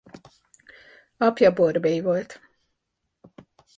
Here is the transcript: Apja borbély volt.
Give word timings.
Apja 1.17 1.53
borbély 1.53 1.99
volt. 2.01 2.39